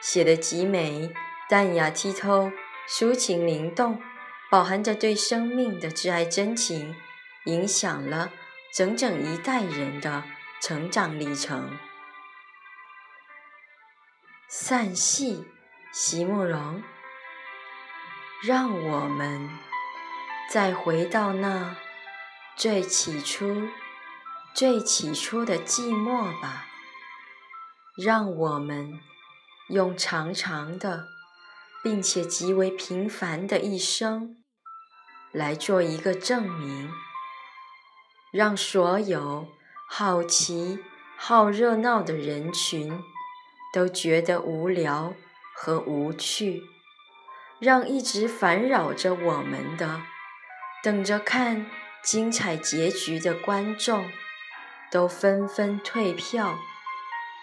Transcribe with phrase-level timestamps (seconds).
[0.00, 1.12] 写得极美，
[1.48, 2.52] 淡雅剔透，
[2.88, 4.00] 抒情灵动，
[4.50, 6.94] 饱含着对生命的挚爱真情，
[7.46, 8.30] 影响了
[8.74, 10.22] 整整一代人的
[10.60, 11.76] 成长历程。
[14.48, 15.44] 散戏，
[15.92, 16.82] 席慕容。
[18.44, 19.48] 让我们
[20.50, 21.74] 再回到那
[22.54, 23.68] 最起初、
[24.54, 26.66] 最起初的寂寞吧。
[27.96, 29.00] 让我们。
[29.68, 31.08] 用长长的，
[31.82, 34.36] 并且极为平凡的一生，
[35.32, 36.90] 来做一个证明，
[38.32, 39.48] 让所有
[39.88, 40.78] 好奇、
[41.16, 43.02] 好热闹的人群
[43.72, 45.14] 都觉得无聊
[45.52, 46.62] 和无趣，
[47.58, 50.02] 让一直烦扰着我们的、
[50.82, 51.66] 等着看
[52.04, 54.08] 精彩结局的观众
[54.92, 56.56] 都纷纷退票，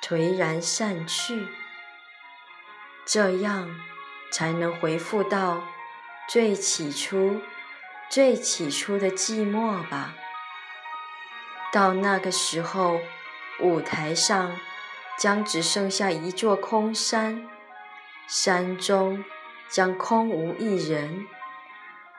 [0.01, 1.47] 颓然散去。
[3.05, 3.69] 这样
[4.31, 5.61] 才能回复到
[6.29, 7.41] 最起初、
[8.09, 10.15] 最起初的寂寞吧。
[11.71, 13.01] 到那个时候，
[13.59, 14.57] 舞台上
[15.17, 17.45] 将只剩下一座空山，
[18.25, 19.25] 山中
[19.67, 21.27] 将空无一人，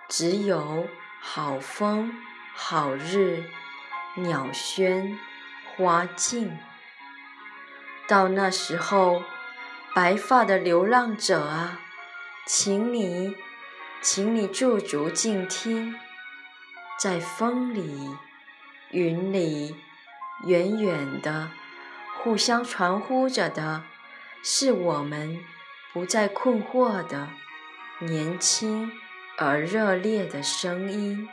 [0.09, 0.87] 只有
[1.21, 2.13] 好风、
[2.55, 3.43] 好日、
[4.17, 5.17] 鸟喧、
[5.75, 6.59] 花静。
[8.07, 9.23] 到那时候。
[9.95, 11.81] 白发的流浪者啊，
[12.49, 13.37] 请你，
[14.03, 15.95] 请你驻足静听，
[16.99, 18.11] 在风里、
[18.91, 19.77] 云里，
[20.47, 21.51] 远远的，
[22.19, 23.85] 互相传呼着的，
[24.43, 25.39] 是我们
[25.93, 27.29] 不再困惑的
[28.01, 28.91] 年轻
[29.39, 31.29] 而热烈的声音。